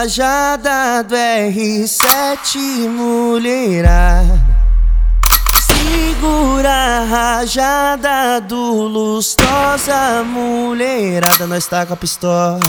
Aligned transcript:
rajada 0.00 1.02
do 1.02 1.14
R7 1.14 2.88
mulherada. 2.88 4.40
Segura 5.66 6.70
a 6.70 7.04
rajada 7.04 8.40
do 8.40 8.86
lustrosa 8.86 10.22
mulherada. 10.24 11.46
Nós 11.46 11.66
tá 11.66 11.84
com 11.84 11.94
a 11.94 11.96
pistola. 11.96 12.60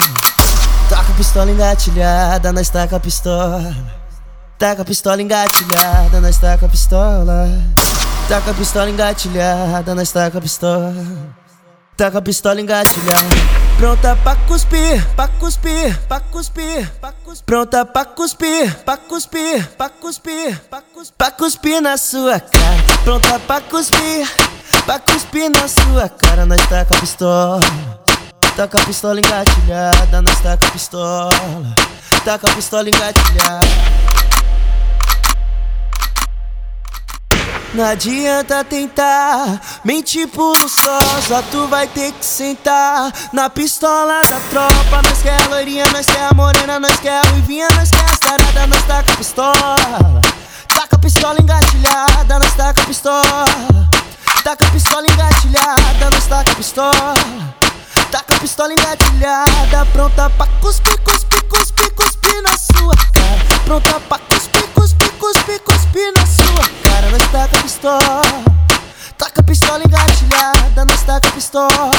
Toca 0.89 1.11
a 1.11 1.15
pistola 1.15 1.51
engatilhada, 1.51 2.51
nós 2.51 2.69
tá 2.69 2.87
com 2.87 2.95
a 2.95 2.99
pistola. 2.99 3.75
Tá 4.59 4.75
com 4.75 4.81
a 4.81 4.85
pistola 4.85 5.21
engatilhada, 5.21 6.21
nós 6.21 6.37
tá 6.37 6.57
com 6.57 6.65
a 6.65 6.69
pistola. 6.69 7.47
Tá 8.27 8.41
com 8.41 8.51
a 8.51 8.53
pistola 8.53 8.89
engatilhada, 8.89 9.95
nós 9.95 10.11
tá 10.11 10.29
com 10.29 10.37
a 10.37 10.41
pistola 10.41 10.93
Tá 11.97 12.09
com 12.09 12.17
a 12.17 12.21
pistola 12.21 12.59
engatilhada 12.59 13.61
Pronta 13.81 14.15
pra 14.17 14.35
cuspir, 14.35 15.03
pra 15.15 15.27
cuspir, 15.27 15.97
pra 16.07 16.19
cuspir, 16.19 16.87
pra 16.99 17.11
cuspir. 17.11 17.43
Pronta 17.47 17.83
pra 17.83 18.05
cuspir, 18.05 18.75
pra 18.85 18.95
cuspir, 18.95 19.67
pra 19.75 19.89
cuspir, 19.89 20.61
pra 20.69 20.81
cuspir, 20.81 21.15
pra 21.17 21.31
cuspir 21.31 21.81
na 21.81 21.97
sua 21.97 22.39
cara. 22.39 22.83
Pronta 23.03 23.39
pra 23.39 23.59
cuspir, 23.59 24.29
pra 24.85 24.99
cuspir 24.99 25.49
na 25.49 25.67
sua 25.67 26.07
cara. 26.09 26.45
Nós 26.45 26.61
tá 26.67 26.85
com 26.85 26.95
a 26.95 26.99
pistola, 26.99 27.59
tá 28.55 28.67
com 28.67 28.77
a 28.77 28.85
pistola 28.85 29.19
engatilhada. 29.19 30.21
Nós 30.21 30.39
tá 30.41 30.55
com 30.57 30.67
a 30.67 30.71
pistola, 30.71 31.75
tá 32.23 32.37
com 32.37 32.47
a 32.51 32.55
pistola 32.55 32.87
engatilhada. 32.87 33.67
Não 37.73 37.85
adianta 37.85 38.65
tentar 38.65 39.61
mentir 39.85 40.27
por 40.27 40.57
luxosa, 40.57 41.41
tu 41.51 41.67
vai 41.67 41.87
ter 41.87 42.11
que 42.11 42.25
sentar 42.25 43.13
na 43.31 43.49
pistola 43.49 44.21
da 44.29 44.41
tropa. 44.49 45.01
Nós 45.01 45.21
quer 45.21 45.41
a 45.41 45.47
loirinha, 45.47 45.85
nós 45.93 46.05
quer 46.05 46.27
a 46.29 46.33
morena, 46.33 46.81
nós 46.81 46.99
quer 46.99 47.25
a 47.25 47.29
ruivinha, 47.29 47.67
nós 47.73 47.89
quer 47.89 48.03
a 48.03 48.27
sarada, 48.27 48.67
nós 48.67 48.83
tá 48.83 49.01
com 49.01 49.13
a 49.13 49.15
pistola. 49.15 50.21
Tá 50.67 50.87
com 50.87 50.95
a 50.97 50.99
pistola 50.99 51.41
engatilhada, 51.41 52.39
nós 52.39 52.53
tá 52.55 52.73
com 52.73 52.81
a 52.81 52.85
pistola. 52.85 53.45
Tá 54.43 54.55
com 54.57 54.65
a 54.65 54.71
pistola 54.71 55.07
engatilhada, 55.09 56.09
nós 56.11 56.27
tá 56.27 56.43
com 56.43 56.51
a 56.51 56.55
pistola. 56.55 57.13
Tá 58.11 58.21
com 58.21 58.33
a 58.33 58.37
pistola 58.37 58.73
engatilhada, 58.73 59.85
pronta 59.93 60.29
pra 60.31 60.45
cuspir, 60.59 60.99
cuspir, 61.03 61.41
cuspir, 61.45 61.89
cuspir 61.93 62.41
na 62.41 62.57
sua 62.57 62.95
cara. 63.13 63.61
Pronta 63.63 63.97
pra 64.09 64.30
com 69.33 69.41
a 69.41 69.43
pistola 69.43 69.83
engatilhada, 69.83 70.85
nós 70.85 71.03
com 71.03 71.27
a 71.27 71.31
pistola. 71.31 71.91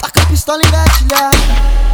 Com 0.00 0.20
a 0.20 0.26
pistola 0.26 0.62
engatilhada. 0.64 1.89